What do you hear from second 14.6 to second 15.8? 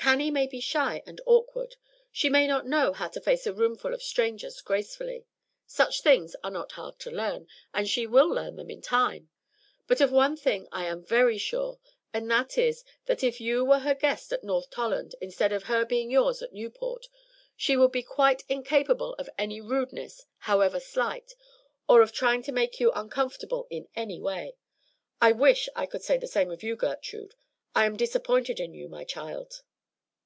Tolland instead of